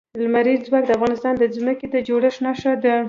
[0.23, 2.95] لمریز ځواک د افغانستان د ځمکې د جوړښت نښه ده.